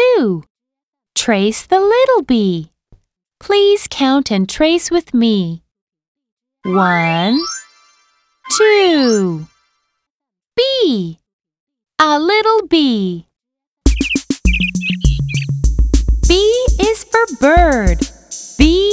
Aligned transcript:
two. 0.00 0.44
Trace 1.14 1.66
the 1.66 1.80
little 1.80 2.22
b. 2.22 2.72
Please 3.38 3.86
count 3.90 4.30
and 4.30 4.48
trace 4.48 4.90
with 4.90 5.12
me. 5.12 5.62
One, 6.64 7.40
two. 8.56 9.46
B. 10.56 11.18
A 11.98 12.18
little 12.18 12.66
bee. 12.66 13.26
B 16.28 16.34
is 16.80 17.04
for 17.04 17.26
bird. 17.40 17.98
B 18.58 18.89